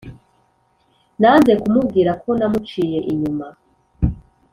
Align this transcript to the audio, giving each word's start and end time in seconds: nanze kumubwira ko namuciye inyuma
nanze 1.19 1.51
kumubwira 1.61 2.11
ko 2.23 2.29
namuciye 2.39 2.99
inyuma 3.11 3.47